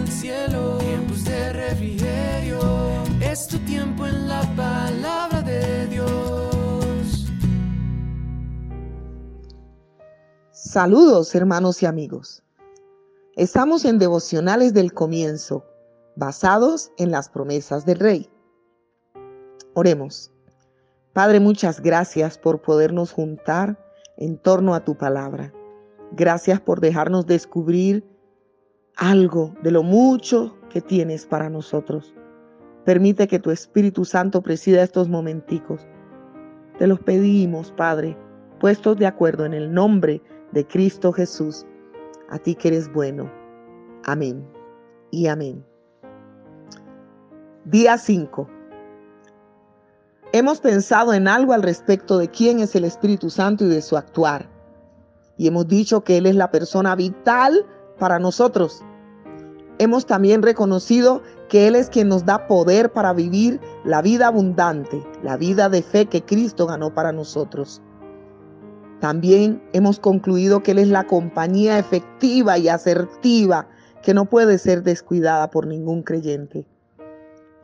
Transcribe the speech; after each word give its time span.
el 0.00 0.08
cielo, 0.08 0.78
tiempos 0.78 1.24
de 1.24 1.52
refrigerio. 1.52 2.58
Es 3.20 3.46
tu 3.46 3.58
tiempo 3.60 4.06
en 4.06 4.28
la 4.28 4.42
palabra 4.56 5.42
de 5.42 5.86
Dios. 5.88 7.26
Saludos 10.52 11.34
hermanos 11.34 11.82
y 11.82 11.86
amigos. 11.86 12.42
Estamos 13.36 13.84
en 13.84 13.98
devocionales 13.98 14.72
del 14.72 14.92
comienzo, 14.92 15.64
basados 16.16 16.90
en 16.96 17.10
las 17.10 17.28
promesas 17.28 17.84
del 17.84 17.98
Rey. 17.98 18.30
Oremos. 19.74 20.30
Padre, 21.12 21.40
muchas 21.40 21.80
gracias 21.80 22.38
por 22.38 22.62
podernos 22.62 23.12
juntar 23.12 23.78
en 24.16 24.38
torno 24.38 24.74
a 24.74 24.84
tu 24.84 24.96
palabra. 24.96 25.52
Gracias 26.12 26.60
por 26.60 26.80
dejarnos 26.80 27.26
descubrir 27.26 28.04
algo 29.00 29.54
de 29.62 29.70
lo 29.70 29.82
mucho 29.82 30.54
que 30.68 30.82
tienes 30.82 31.24
para 31.24 31.48
nosotros. 31.48 32.14
Permite 32.84 33.26
que 33.26 33.38
tu 33.38 33.50
Espíritu 33.50 34.04
Santo 34.04 34.42
presida 34.42 34.82
estos 34.82 35.08
momenticos. 35.08 35.88
Te 36.78 36.86
los 36.86 37.00
pedimos, 37.00 37.72
Padre, 37.72 38.16
puestos 38.60 38.98
de 38.98 39.06
acuerdo 39.06 39.46
en 39.46 39.54
el 39.54 39.72
nombre 39.72 40.22
de 40.52 40.66
Cristo 40.66 41.12
Jesús, 41.12 41.66
a 42.28 42.38
ti 42.38 42.54
que 42.54 42.68
eres 42.68 42.92
bueno. 42.92 43.30
Amén 44.04 44.46
y 45.10 45.28
amén. 45.28 45.64
Día 47.64 47.96
5. 47.96 48.48
Hemos 50.32 50.60
pensado 50.60 51.14
en 51.14 51.26
algo 51.26 51.54
al 51.54 51.62
respecto 51.62 52.18
de 52.18 52.28
quién 52.28 52.60
es 52.60 52.74
el 52.76 52.84
Espíritu 52.84 53.30
Santo 53.30 53.64
y 53.64 53.68
de 53.68 53.80
su 53.80 53.96
actuar. 53.96 54.46
Y 55.38 55.48
hemos 55.48 55.66
dicho 55.66 56.04
que 56.04 56.18
Él 56.18 56.26
es 56.26 56.36
la 56.36 56.50
persona 56.50 56.94
vital 56.94 57.64
para 57.98 58.18
nosotros. 58.18 58.84
Hemos 59.80 60.04
también 60.04 60.42
reconocido 60.42 61.22
que 61.48 61.66
Él 61.66 61.74
es 61.74 61.88
quien 61.88 62.08
nos 62.08 62.26
da 62.26 62.46
poder 62.46 62.92
para 62.92 63.14
vivir 63.14 63.58
la 63.82 64.02
vida 64.02 64.26
abundante, 64.26 65.02
la 65.22 65.38
vida 65.38 65.70
de 65.70 65.82
fe 65.82 66.04
que 66.04 66.22
Cristo 66.22 66.66
ganó 66.66 66.92
para 66.92 67.12
nosotros. 67.12 67.80
También 69.00 69.62
hemos 69.72 69.98
concluido 69.98 70.62
que 70.62 70.72
Él 70.72 70.80
es 70.80 70.88
la 70.88 71.06
compañía 71.06 71.78
efectiva 71.78 72.58
y 72.58 72.68
asertiva 72.68 73.68
que 74.02 74.12
no 74.12 74.26
puede 74.26 74.58
ser 74.58 74.82
descuidada 74.82 75.50
por 75.50 75.66
ningún 75.66 76.02
creyente. 76.02 76.66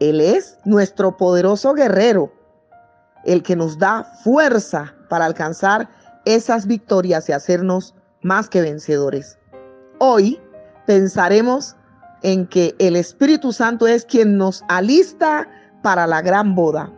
Él 0.01 0.23
es 0.23 0.59
nuestro 0.65 1.19
poderoso 1.19 1.75
guerrero, 1.75 2.33
el 3.27 3.43
que 3.43 3.57
nos 3.57 3.79
da 3.79 4.05
fuerza 4.25 4.95
para 5.11 5.27
alcanzar 5.27 5.91
esas 6.25 6.67
victorias 6.67 7.29
y 7.29 7.33
hacernos 7.33 7.95
más 8.23 8.49
que 8.49 8.62
vencedores. 8.62 9.39
Hoy 9.99 10.41
pensaremos 10.87 11.77
en 12.27 12.49
que 12.49 12.75
el 12.81 12.97
Espíritu 12.97 13.53
Santo 13.53 13.87
es 13.87 14.05
quien 14.05 14.37
nos 14.37 14.65
alista 14.67 15.49
para 15.85 16.09
la 16.09 16.23
gran 16.23 16.57
boda. 16.57 16.93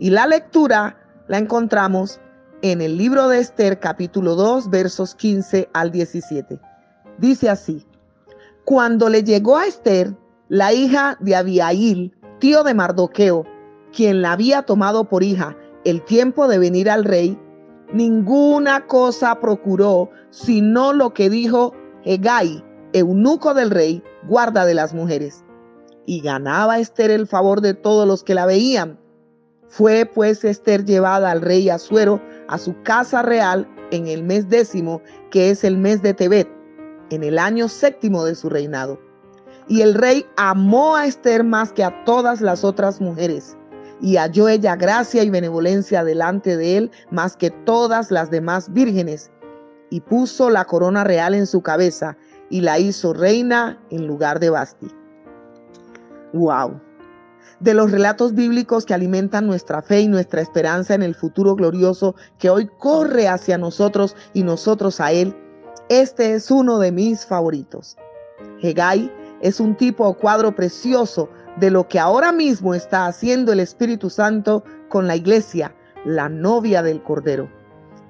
Y 0.00 0.10
la 0.10 0.26
lectura 0.26 0.98
la 1.28 1.38
encontramos 1.38 2.18
en 2.62 2.80
el 2.80 2.98
libro 2.98 3.28
de 3.28 3.38
Esther 3.38 3.78
capítulo 3.78 4.34
2 4.34 4.68
versos 4.68 5.14
15 5.14 5.70
al 5.72 5.92
17. 5.92 6.58
Dice 7.18 7.48
así, 7.48 7.86
cuando 8.64 9.08
le 9.08 9.22
llegó 9.22 9.58
a 9.58 9.66
Esther, 9.66 10.16
la 10.48 10.72
hija 10.72 11.16
de 11.20 11.36
Abiail, 11.36 12.12
tío 12.40 12.64
de 12.64 12.74
Mardoqueo, 12.74 13.44
quien 13.92 14.22
la 14.22 14.32
había 14.32 14.62
tomado 14.62 15.04
por 15.08 15.22
hija, 15.22 15.56
el 15.84 16.02
tiempo 16.02 16.48
de 16.48 16.58
venir 16.58 16.90
al 16.90 17.04
rey, 17.04 17.38
ninguna 17.92 18.86
cosa 18.88 19.38
procuró 19.38 20.10
sino 20.30 20.92
lo 20.92 21.14
que 21.14 21.30
dijo 21.30 21.74
Hegai, 22.04 22.64
eunuco 22.92 23.54
del 23.54 23.70
rey, 23.70 24.02
guarda 24.26 24.64
de 24.64 24.74
las 24.74 24.94
mujeres. 24.94 25.44
Y 26.06 26.20
ganaba 26.20 26.78
Esther 26.78 27.10
el 27.10 27.26
favor 27.26 27.60
de 27.60 27.74
todos 27.74 28.06
los 28.06 28.24
que 28.24 28.34
la 28.34 28.46
veían. 28.46 28.98
Fue 29.68 30.10
pues 30.12 30.44
Esther 30.44 30.84
llevada 30.84 31.30
al 31.30 31.42
rey 31.42 31.68
Asuero 31.68 32.22
a 32.48 32.58
su 32.58 32.82
casa 32.82 33.22
real 33.22 33.68
en 33.90 34.06
el 34.06 34.22
mes 34.22 34.48
décimo, 34.48 35.02
que 35.30 35.50
es 35.50 35.64
el 35.64 35.76
mes 35.76 36.02
de 36.02 36.14
Tebet 36.14 36.48
en 37.10 37.24
el 37.24 37.38
año 37.38 37.68
séptimo 37.68 38.24
de 38.24 38.34
su 38.34 38.48
reinado. 38.48 38.98
Y 39.66 39.82
el 39.82 39.94
rey 39.94 40.26
amó 40.36 40.96
a 40.96 41.06
Esther 41.06 41.44
más 41.44 41.72
que 41.72 41.84
a 41.84 42.04
todas 42.04 42.40
las 42.40 42.64
otras 42.64 43.00
mujeres, 43.00 43.56
y 44.00 44.16
halló 44.16 44.48
ella 44.48 44.76
gracia 44.76 45.22
y 45.24 45.30
benevolencia 45.30 46.04
delante 46.04 46.56
de 46.56 46.76
él 46.76 46.90
más 47.10 47.36
que 47.36 47.50
todas 47.50 48.10
las 48.10 48.30
demás 48.30 48.72
vírgenes, 48.72 49.30
y 49.90 50.00
puso 50.00 50.50
la 50.50 50.64
corona 50.64 51.04
real 51.04 51.34
en 51.34 51.46
su 51.46 51.62
cabeza, 51.62 52.16
y 52.50 52.60
la 52.60 52.78
hizo 52.78 53.12
reina 53.12 53.78
en 53.90 54.06
lugar 54.06 54.40
de 54.40 54.50
Basti. 54.50 54.88
¡Wow! 56.32 56.80
De 57.60 57.74
los 57.74 57.90
relatos 57.90 58.34
bíblicos 58.34 58.84
que 58.84 58.94
alimentan 58.94 59.46
nuestra 59.46 59.82
fe 59.82 60.00
y 60.00 60.08
nuestra 60.08 60.40
esperanza 60.40 60.94
en 60.94 61.02
el 61.02 61.14
futuro 61.14 61.56
glorioso 61.56 62.14
que 62.38 62.50
hoy 62.50 62.68
corre 62.78 63.28
hacia 63.28 63.58
nosotros 63.58 64.14
y 64.32 64.42
nosotros 64.44 65.00
a 65.00 65.12
él, 65.12 65.34
este 65.88 66.34
es 66.34 66.50
uno 66.50 66.78
de 66.78 66.92
mis 66.92 67.26
favoritos. 67.26 67.96
Hegai 68.62 69.12
es 69.40 69.58
un 69.58 69.76
tipo 69.76 70.06
o 70.06 70.14
cuadro 70.14 70.54
precioso 70.54 71.28
de 71.56 71.70
lo 71.70 71.88
que 71.88 71.98
ahora 71.98 72.30
mismo 72.30 72.74
está 72.74 73.06
haciendo 73.06 73.52
el 73.52 73.60
Espíritu 73.60 74.10
Santo 74.10 74.62
con 74.88 75.06
la 75.06 75.16
iglesia, 75.16 75.74
la 76.04 76.28
novia 76.28 76.82
del 76.82 77.02
Cordero. 77.02 77.50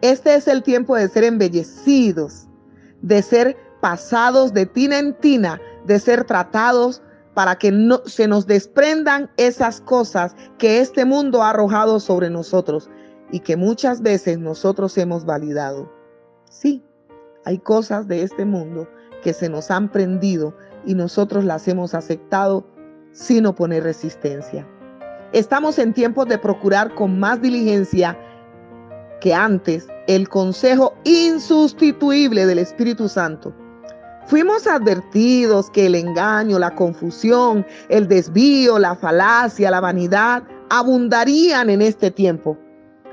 Este 0.02 0.34
es 0.34 0.46
el 0.48 0.62
tiempo 0.62 0.96
de 0.96 1.08
ser 1.08 1.24
embellecidos, 1.24 2.46
de 3.02 3.22
ser 3.22 3.56
pasados 3.80 4.52
de 4.52 4.66
tina 4.66 4.98
en 4.98 5.14
tina, 5.14 5.60
de 5.84 5.98
ser 5.98 6.24
tratados 6.24 7.02
para 7.34 7.56
que 7.56 7.70
no, 7.70 8.02
se 8.04 8.26
nos 8.26 8.46
desprendan 8.46 9.30
esas 9.36 9.80
cosas 9.80 10.34
que 10.58 10.80
este 10.80 11.04
mundo 11.04 11.42
ha 11.42 11.50
arrojado 11.50 12.00
sobre 12.00 12.30
nosotros 12.30 12.90
y 13.30 13.40
que 13.40 13.56
muchas 13.56 14.02
veces 14.02 14.38
nosotros 14.38 14.98
hemos 14.98 15.24
validado. 15.24 15.92
Sí, 16.50 16.84
hay 17.44 17.58
cosas 17.58 18.08
de 18.08 18.22
este 18.22 18.44
mundo 18.44 18.88
que 19.22 19.32
se 19.32 19.48
nos 19.48 19.70
han 19.70 19.90
prendido 19.90 20.56
y 20.84 20.94
nosotros 20.94 21.44
las 21.44 21.68
hemos 21.68 21.94
aceptado 21.94 22.66
sin 23.12 23.46
oponer 23.46 23.84
resistencia. 23.84 24.66
Estamos 25.32 25.78
en 25.78 25.92
tiempos 25.92 26.26
de 26.26 26.38
procurar 26.38 26.94
con 26.94 27.18
más 27.18 27.40
diligencia 27.40 28.18
que 29.20 29.34
antes 29.34 29.86
el 30.06 30.28
consejo 30.28 30.94
insustituible 31.04 32.46
del 32.46 32.58
Espíritu 32.58 33.08
Santo. 33.08 33.54
Fuimos 34.28 34.66
advertidos 34.66 35.70
que 35.70 35.86
el 35.86 35.94
engaño, 35.94 36.58
la 36.58 36.74
confusión, 36.74 37.64
el 37.88 38.08
desvío, 38.08 38.78
la 38.78 38.94
falacia, 38.94 39.70
la 39.70 39.80
vanidad 39.80 40.42
abundarían 40.68 41.70
en 41.70 41.80
este 41.80 42.10
tiempo. 42.10 42.58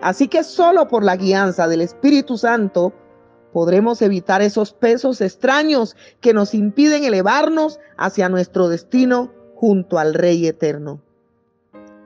Así 0.01 0.27
que 0.27 0.43
solo 0.43 0.89
por 0.89 1.05
la 1.05 1.15
guianza 1.15 1.69
del 1.69 1.79
Espíritu 1.79 2.37
Santo 2.37 2.91
podremos 3.53 4.01
evitar 4.01 4.41
esos 4.41 4.73
pesos 4.73 5.21
extraños 5.21 5.95
que 6.19 6.33
nos 6.33 6.53
impiden 6.53 7.05
elevarnos 7.05 7.79
hacia 7.95 8.27
nuestro 8.27 8.67
destino 8.67 9.31
junto 9.55 9.97
al 9.97 10.15
Rey 10.15 10.45
eterno. 10.45 10.99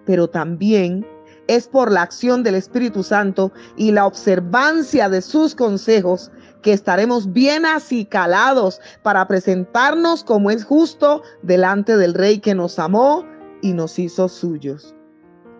Pero 0.05 0.29
también 0.29 1.03
es 1.47 1.67
por 1.67 1.91
la 1.91 2.03
acción 2.03 2.43
del 2.43 2.53
Espíritu 2.53 3.01
Santo 3.01 3.51
y 3.75 3.91
la 3.91 4.05
observancia 4.05 5.09
de 5.09 5.23
sus 5.23 5.55
consejos 5.55 6.31
que 6.61 6.73
estaremos 6.73 7.31
bien 7.31 7.65
acicalados 7.65 8.81
para 9.01 9.27
presentarnos 9.27 10.23
como 10.23 10.51
es 10.51 10.63
justo 10.63 11.21
delante 11.41 11.97
del 11.97 12.13
Rey 12.13 12.39
que 12.39 12.55
nos 12.55 12.79
amó 12.79 13.25
y 13.61 13.73
nos 13.73 13.97
hizo 13.99 14.27
suyos. 14.27 14.95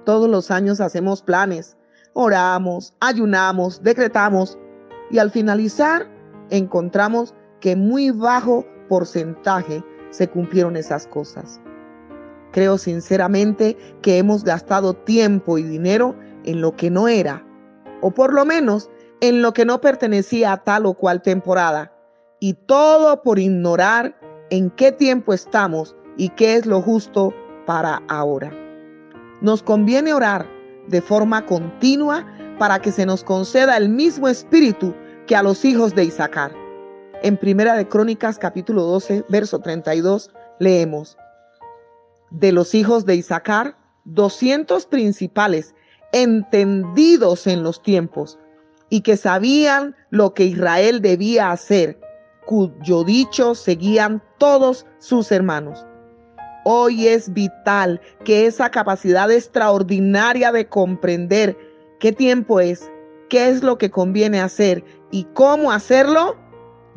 Todos 0.06 0.30
los 0.30 0.52
años 0.52 0.82
hacemos 0.82 1.22
planes, 1.22 1.78
oramos, 2.14 2.94
ayunamos, 3.00 3.82
decretamos, 3.84 4.58
y 5.12 5.20
al 5.20 5.32
finalizar 5.32 6.08
encontramos 6.50 7.34
que 7.60 7.76
muy 7.76 8.12
bajo 8.12 8.66
porcentaje 8.88 9.84
se 10.10 10.28
cumplieron 10.28 10.75
esas 10.75 11.07
cosas. 11.07 11.60
Creo 12.51 12.78
sinceramente 12.78 13.78
que 14.01 14.18
hemos 14.18 14.44
gastado 14.44 14.94
tiempo 14.94 15.57
y 15.57 15.63
dinero 15.63 16.16
en 16.44 16.62
lo 16.62 16.75
que 16.75 16.90
no 16.90 17.07
era, 17.07 17.46
o 18.01 18.12
por 18.12 18.34
lo 18.34 18.46
menos 18.46 18.90
en 19.21 19.42
lo 19.42 19.54
que 19.54 19.66
no 19.66 19.81
pertenecía 19.81 20.54
a 20.54 20.63
tal 20.63 20.86
o 20.86 20.94
cual 20.94 21.21
temporada, 21.21 21.92
y 22.39 22.54
todo 22.54 23.21
por 23.21 23.38
ignorar 23.39 24.18
en 24.50 24.69
qué 24.71 24.92
tiempo 24.92 25.33
estamos 25.33 25.95
y 26.18 26.30
qué 26.30 26.56
es 26.56 26.66
lo 26.66 26.81
justo 26.81 27.33
para 27.66 28.01
ahora. 28.07 28.51
Nos 29.42 29.62
conviene 29.62 30.13
orar 30.13 30.48
de 30.88 31.01
forma 31.01 31.45
continua 31.45 32.25
para 32.57 32.81
que 32.81 32.92
se 32.92 33.06
nos 33.06 33.24
conceda 33.24 33.77
el 33.77 33.89
mismo 33.89 34.27
espíritu 34.27 34.94
que 35.27 35.36
a 35.36 35.44
los 35.44 35.63
hijos 35.63 35.94
de 35.95 36.06
Isaacar. 36.06 36.51
En 37.22 37.38
Primera 37.38 37.75
de 37.75 37.88
Crónicas 37.88 38.39
capítulo 38.39 38.83
12, 38.83 39.25
verso 39.30 39.60
32 39.60 40.31
leemos: 40.60 41.18
De 42.31 42.51
los 42.51 42.74
hijos 42.74 43.06
de 43.06 43.15
Isaacar, 43.15 43.75
200 44.06 44.86
principales 44.88 45.75
entendidos 46.12 47.45
en 47.48 47.63
los 47.63 47.83
tiempos 47.83 48.39
y 48.89 49.01
que 49.01 49.18
sabían 49.18 49.95
lo 50.09 50.33
que 50.33 50.45
Israel 50.45 51.01
debía 51.01 51.51
hacer, 51.51 52.00
cuyo 52.45 53.03
dicho 53.03 53.56
seguían 53.56 54.24
todos 54.38 54.86
sus 54.97 55.31
hermanos. 55.31 55.86
Hoy 56.65 57.07
es 57.07 57.31
vital 57.33 58.01
que 58.25 58.45
esa 58.45 58.69
capacidad 58.69 59.31
extraordinaria 59.31 60.51
de 60.51 60.68
comprender 60.68 61.57
qué 62.00 62.12
tiempo 62.12 62.59
es, 62.59 62.89
qué 63.30 63.50
es 63.50 63.63
lo 63.63 63.77
que 63.77 63.91
conviene 63.91 64.41
hacer 64.41 64.83
y 65.12 65.25
cómo 65.33 65.71
hacerlo, 65.71 66.36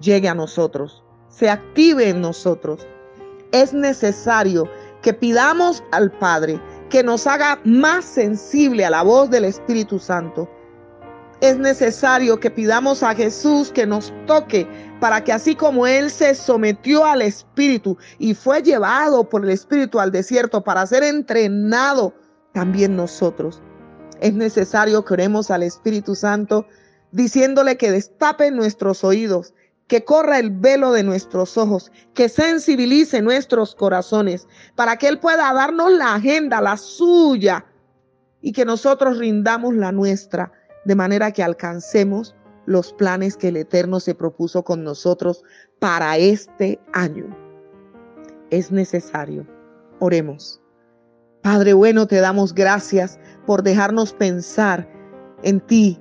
llegue 0.01 0.29
a 0.29 0.35
nosotros, 0.35 1.05
se 1.29 1.49
active 1.49 2.09
en 2.09 2.21
nosotros. 2.21 2.87
Es 3.53 3.73
necesario 3.73 4.69
que 5.03 5.13
pidamos 5.13 5.83
al 5.93 6.11
Padre 6.11 6.61
que 6.89 7.03
nos 7.03 7.27
haga 7.27 7.61
más 7.65 8.05
sensible 8.05 8.85
a 8.85 8.91
la 8.91 9.03
voz 9.03 9.31
del 9.31 9.45
Espíritu 9.45 9.99
Santo. 9.99 10.49
Es 11.43 11.59
necesario 11.59 12.39
que 12.39 12.53
pidamos 12.53 13.03
a 13.03 13.17
Jesús 13.17 13.73
que 13.73 13.85
nos 13.85 14.13
toque 14.29 14.65
para 15.01 15.25
que 15.25 15.33
así 15.33 15.57
como 15.57 15.89
Él 15.89 16.09
se 16.09 16.37
sometió 16.37 17.05
al 17.05 17.21
Espíritu 17.21 17.99
y 18.21 18.35
fue 18.35 18.63
llevado 18.63 19.29
por 19.29 19.43
el 19.43 19.51
Espíritu 19.51 19.99
al 19.99 20.13
desierto 20.13 20.63
para 20.63 20.87
ser 20.87 21.03
entrenado, 21.03 22.15
también 22.53 22.95
nosotros. 22.95 23.61
Es 24.21 24.35
necesario 24.35 25.05
que 25.05 25.15
oremos 25.15 25.51
al 25.51 25.65
Espíritu 25.65 26.15
Santo 26.15 26.65
diciéndole 27.11 27.77
que 27.77 27.91
destape 27.91 28.53
nuestros 28.53 29.03
oídos, 29.03 29.53
que 29.89 30.05
corra 30.05 30.39
el 30.39 30.51
velo 30.51 30.93
de 30.93 31.03
nuestros 31.03 31.59
ojos, 31.59 31.91
que 32.15 32.29
sensibilice 32.29 33.21
nuestros 33.21 33.75
corazones, 33.75 34.47
para 34.77 34.97
que 34.97 35.09
Él 35.09 35.19
pueda 35.19 35.53
darnos 35.53 35.91
la 35.91 36.15
agenda, 36.15 36.61
la 36.61 36.77
suya, 36.77 37.67
y 38.43 38.53
que 38.53 38.65
nosotros 38.65 39.19
rindamos 39.19 39.75
la 39.75 39.93
nuestra, 39.93 40.53
de 40.85 40.95
manera 40.95 41.33
que 41.33 41.43
alcancemos 41.43 42.35
los 42.67 42.93
planes 42.93 43.37
que 43.37 43.49
el 43.49 43.57
Eterno 43.57 44.01
se 44.01 44.15
propuso 44.15 44.63
con 44.63 44.85
nosotros 44.85 45.43
para 45.79 46.17
este 46.17 46.81
año. 46.93 47.27
Es 48.51 48.71
necesario. 48.71 49.47
Oremos. 49.99 50.61
Padre 51.43 51.73
bueno, 51.73 52.07
te 52.07 52.21
damos 52.21 52.55
gracias 52.55 53.19
por 53.47 53.63
dejarnos 53.63 54.13
pensar 54.13 54.89
en 55.43 55.61
ti, 55.61 56.01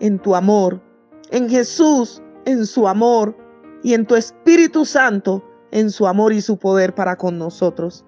en 0.00 0.18
tu 0.18 0.34
amor, 0.34 0.82
en 1.30 1.48
Jesús, 1.48 2.22
en 2.44 2.66
su 2.66 2.86
amor, 2.86 3.34
y 3.82 3.94
en 3.94 4.06
tu 4.06 4.16
Espíritu 4.16 4.84
Santo, 4.84 5.42
en 5.70 5.90
su 5.90 6.06
amor 6.06 6.32
y 6.32 6.40
su 6.40 6.58
poder 6.58 6.94
para 6.94 7.16
con 7.16 7.38
nosotros. 7.38 8.04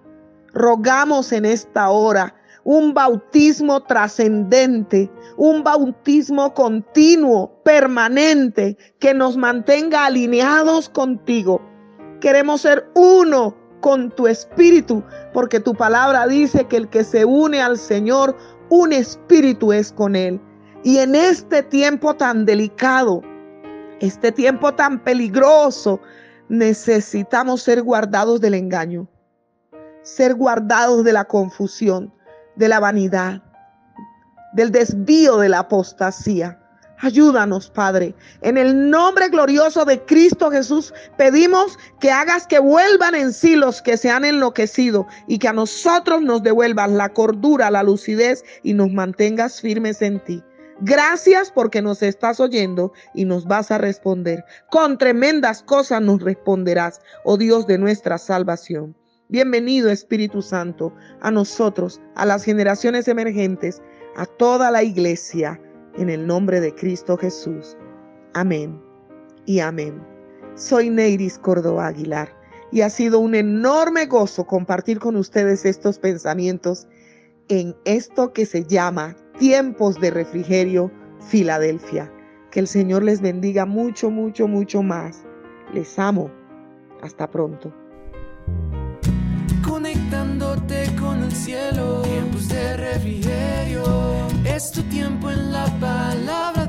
Rogamos 0.52 1.32
en 1.32 1.44
esta 1.44 1.90
hora 1.90 2.34
un 2.64 2.94
bautismo 2.94 3.82
trascendente, 3.82 5.10
un 5.36 5.62
bautismo 5.62 6.52
continuo, 6.54 7.62
permanente, 7.62 8.76
que 8.98 9.14
nos 9.14 9.36
mantenga 9.36 10.06
alineados 10.06 10.88
contigo. 10.88 11.60
Queremos 12.20 12.62
ser 12.62 12.90
uno 12.94 13.54
con 13.80 14.10
tu 14.10 14.26
espíritu, 14.26 15.04
porque 15.34 15.60
tu 15.60 15.74
palabra 15.74 16.26
dice 16.26 16.64
que 16.64 16.78
el 16.78 16.88
que 16.88 17.04
se 17.04 17.26
une 17.26 17.60
al 17.60 17.76
Señor, 17.76 18.34
un 18.70 18.92
espíritu 18.92 19.72
es 19.72 19.92
con 19.92 20.16
él. 20.16 20.40
Y 20.82 20.98
en 20.98 21.14
este 21.14 21.62
tiempo 21.62 22.14
tan 22.14 22.46
delicado, 22.46 23.20
este 24.00 24.32
tiempo 24.32 24.74
tan 24.74 25.04
peligroso, 25.04 26.00
necesitamos 26.48 27.62
ser 27.62 27.82
guardados 27.82 28.40
del 28.40 28.54
engaño, 28.54 29.06
ser 30.02 30.34
guardados 30.34 31.04
de 31.04 31.12
la 31.12 31.24
confusión, 31.24 32.12
de 32.56 32.68
la 32.68 32.80
vanidad, 32.80 33.42
del 34.52 34.70
desvío 34.70 35.38
de 35.38 35.48
la 35.48 35.60
apostasía. 35.60 36.58
Ayúdanos, 36.98 37.70
Padre. 37.70 38.14
En 38.40 38.56
el 38.56 38.88
nombre 38.88 39.28
glorioso 39.28 39.84
de 39.84 40.02
Cristo 40.04 40.50
Jesús, 40.50 40.94
pedimos 41.18 41.78
que 42.00 42.10
hagas 42.10 42.46
que 42.46 42.60
vuelvan 42.60 43.14
en 43.14 43.32
sí 43.32 43.56
los 43.56 43.82
que 43.82 43.96
se 43.96 44.10
han 44.10 44.24
enloquecido 44.24 45.06
y 45.26 45.38
que 45.38 45.48
a 45.48 45.52
nosotros 45.52 46.22
nos 46.22 46.42
devuelvas 46.42 46.90
la 46.90 47.12
cordura, 47.12 47.70
la 47.70 47.82
lucidez 47.82 48.44
y 48.62 48.74
nos 48.74 48.90
mantengas 48.90 49.60
firmes 49.60 50.00
en 50.02 50.22
ti. 50.24 50.42
Gracias 50.80 51.50
porque 51.50 51.82
nos 51.82 52.02
estás 52.02 52.40
oyendo 52.40 52.92
y 53.12 53.24
nos 53.24 53.44
vas 53.46 53.70
a 53.70 53.78
responder. 53.78 54.44
Con 54.70 54.98
tremendas 54.98 55.62
cosas 55.62 56.00
nos 56.00 56.22
responderás, 56.22 57.00
oh 57.24 57.36
Dios 57.36 57.66
de 57.66 57.78
nuestra 57.78 58.18
salvación. 58.18 58.96
Bienvenido 59.30 59.90
Espíritu 59.90 60.42
Santo 60.42 60.92
a 61.22 61.30
nosotros, 61.30 61.98
a 62.14 62.26
las 62.26 62.44
generaciones 62.44 63.08
emergentes, 63.08 63.80
a 64.16 64.26
toda 64.26 64.70
la 64.70 64.82
iglesia, 64.82 65.58
en 65.96 66.10
el 66.10 66.26
nombre 66.26 66.60
de 66.60 66.74
Cristo 66.74 67.16
Jesús. 67.16 67.78
Amén 68.34 68.78
y 69.46 69.60
amén. 69.60 70.06
Soy 70.56 70.90
Neiris 70.90 71.38
Córdoba 71.38 71.86
Aguilar 71.86 72.36
y 72.70 72.82
ha 72.82 72.90
sido 72.90 73.18
un 73.18 73.34
enorme 73.34 74.04
gozo 74.04 74.46
compartir 74.46 74.98
con 74.98 75.16
ustedes 75.16 75.64
estos 75.64 75.98
pensamientos 75.98 76.86
en 77.48 77.74
esto 77.86 78.34
que 78.34 78.44
se 78.44 78.64
llama 78.64 79.16
tiempos 79.38 79.98
de 80.02 80.10
refrigerio, 80.10 80.92
Filadelfia. 81.20 82.12
Que 82.50 82.60
el 82.60 82.68
Señor 82.68 83.02
les 83.02 83.22
bendiga 83.22 83.64
mucho, 83.64 84.10
mucho, 84.10 84.48
mucho 84.48 84.82
más. 84.82 85.24
Les 85.72 85.98
amo. 85.98 86.30
Hasta 87.00 87.30
pronto. 87.30 87.72
El 91.34 91.40
cielo, 91.40 92.02
tiempos 92.02 92.48
de 92.48 92.76
refrigerio. 92.76 93.84
Es 94.44 94.70
tu 94.70 94.82
tiempo 94.84 95.30
en 95.30 95.52
la 95.52 95.66
palabra 95.80 96.63